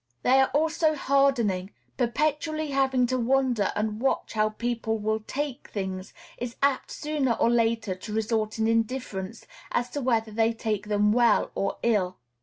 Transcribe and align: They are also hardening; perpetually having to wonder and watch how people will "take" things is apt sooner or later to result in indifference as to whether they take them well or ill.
They 0.23 0.39
are 0.41 0.47
also 0.47 0.95
hardening; 0.95 1.69
perpetually 1.95 2.69
having 2.69 3.05
to 3.05 3.19
wonder 3.19 3.71
and 3.75 4.01
watch 4.01 4.33
how 4.33 4.49
people 4.49 4.97
will 4.97 5.19
"take" 5.27 5.67
things 5.67 6.11
is 6.39 6.55
apt 6.63 6.89
sooner 6.89 7.33
or 7.33 7.51
later 7.51 7.93
to 7.93 8.11
result 8.11 8.57
in 8.57 8.67
indifference 8.67 9.45
as 9.71 9.91
to 9.91 10.01
whether 10.01 10.31
they 10.31 10.53
take 10.53 10.87
them 10.87 11.11
well 11.13 11.51
or 11.53 11.77
ill. 11.83 12.17